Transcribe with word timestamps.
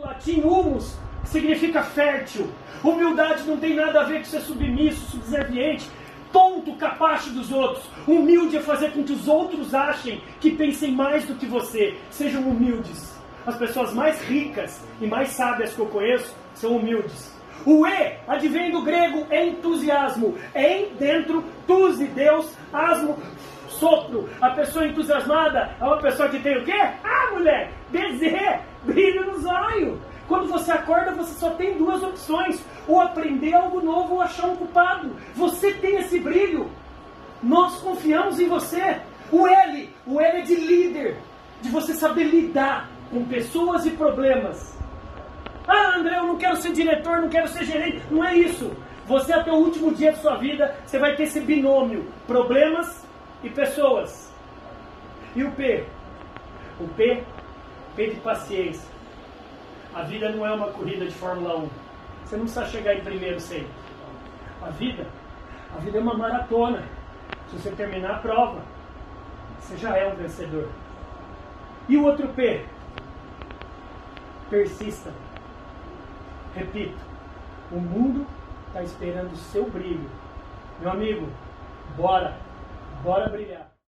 latim 0.00 0.40
humus, 0.40 0.96
significa 1.24 1.82
fértil. 1.82 2.48
Humildade 2.82 3.44
não 3.44 3.58
tem 3.58 3.74
nada 3.74 4.00
a 4.00 4.04
ver 4.04 4.20
com 4.20 4.24
ser 4.24 4.40
submisso, 4.40 5.10
subserviente, 5.10 5.88
tonto, 6.32 6.74
capacho 6.76 7.30
dos 7.30 7.52
outros. 7.52 7.84
Humilde 8.06 8.56
é 8.56 8.60
fazer 8.60 8.92
com 8.92 9.04
que 9.04 9.12
os 9.12 9.28
outros 9.28 9.74
achem 9.74 10.22
que 10.40 10.52
pensem 10.52 10.92
mais 10.92 11.24
do 11.26 11.34
que 11.34 11.46
você. 11.46 11.96
Sejam 12.10 12.42
humildes. 12.42 13.14
As 13.46 13.56
pessoas 13.56 13.92
mais 13.92 14.20
ricas 14.22 14.82
e 15.00 15.06
mais 15.06 15.30
sábias 15.30 15.74
que 15.74 15.80
eu 15.80 15.86
conheço 15.86 16.34
são 16.54 16.76
humildes. 16.76 17.38
O 17.66 17.86
E 17.86 18.16
advém 18.26 18.70
do 18.70 18.82
grego 18.82 19.26
entusiasmo. 19.30 20.34
Em, 20.54 20.94
dentro, 20.98 21.44
tus 21.66 21.98
de 21.98 22.06
Deus, 22.06 22.54
asmo, 22.72 23.18
sopro. 23.80 24.28
A 24.40 24.50
pessoa 24.50 24.86
entusiasmada 24.86 25.70
é 25.80 25.84
uma 25.84 25.96
pessoa 25.96 26.28
que 26.28 26.38
tem 26.38 26.58
o 26.58 26.64
quê? 26.64 26.78
Ah, 27.02 27.30
mulher, 27.32 27.72
desejo, 27.90 28.60
brilho 28.84 29.32
nos 29.32 29.44
olhos. 29.46 29.98
Quando 30.28 30.46
você 30.46 30.70
acorda, 30.70 31.10
você 31.12 31.34
só 31.34 31.50
tem 31.50 31.76
duas 31.76 32.02
opções: 32.02 32.62
ou 32.86 33.00
aprender 33.00 33.54
algo 33.54 33.80
novo 33.80 34.14
ou 34.14 34.20
achar 34.20 34.46
um 34.46 34.56
culpado. 34.56 35.16
Você 35.34 35.72
tem 35.72 35.96
esse 35.96 36.20
brilho. 36.20 36.70
Nós 37.42 37.80
confiamos 37.80 38.38
em 38.38 38.46
você. 38.46 39.00
O 39.32 39.46
L, 39.46 39.90
o 40.06 40.20
L 40.20 40.38
é 40.38 40.42
de 40.42 40.54
líder, 40.54 41.16
de 41.62 41.68
você 41.70 41.94
saber 41.94 42.24
lidar 42.24 42.88
com 43.10 43.24
pessoas 43.24 43.86
e 43.86 43.90
problemas. 43.90 44.78
Ah, 45.66 45.96
André, 45.96 46.18
eu 46.18 46.26
não 46.26 46.36
quero 46.36 46.56
ser 46.56 46.72
diretor, 46.72 47.20
não 47.20 47.28
quero 47.28 47.48
ser 47.48 47.64
gerente. 47.64 48.02
Não 48.10 48.24
é 48.24 48.36
isso. 48.36 48.70
Você, 49.06 49.32
até 49.32 49.50
o 49.50 49.56
último 49.56 49.92
dia 49.92 50.12
de 50.12 50.20
sua 50.20 50.36
vida, 50.36 50.76
você 50.84 50.98
vai 50.98 51.16
ter 51.16 51.24
esse 51.24 51.40
binômio: 51.40 52.06
problemas 52.26 53.04
e 53.42 53.50
pessoas. 53.50 54.32
E 55.34 55.44
o 55.44 55.52
P? 55.52 55.84
O 56.80 56.88
P, 56.88 57.24
P 57.96 58.10
de 58.10 58.20
paciência. 58.20 58.88
A 59.94 60.02
vida 60.02 60.30
não 60.30 60.46
é 60.46 60.52
uma 60.52 60.70
corrida 60.72 61.06
de 61.06 61.14
Fórmula 61.14 61.56
1. 61.56 61.68
Você 62.24 62.36
não 62.36 62.44
precisa 62.44 62.66
chegar 62.66 62.94
em 62.94 63.02
primeiro 63.02 63.40
sempre. 63.40 63.72
A 64.62 64.70
vida, 64.70 65.06
a 65.74 65.78
vida 65.80 65.98
é 65.98 66.00
uma 66.00 66.16
maratona. 66.16 66.84
Se 67.48 67.58
você 67.58 67.70
terminar 67.72 68.16
a 68.16 68.18
prova, 68.18 68.62
você 69.58 69.76
já 69.76 69.96
é 69.96 70.06
um 70.06 70.14
vencedor. 70.14 70.68
E 71.88 71.96
o 71.96 72.04
outro 72.04 72.28
P? 72.28 72.64
Persista. 74.48 75.12
Repito, 76.54 76.98
o 77.72 77.80
mundo 77.80 78.26
está 78.68 78.82
esperando 78.82 79.32
o 79.32 79.36
seu 79.36 79.68
brilho. 79.68 80.08
Meu 80.80 80.90
amigo, 80.90 81.28
bora, 81.96 82.36
bora 83.04 83.28
brilhar. 83.32 83.69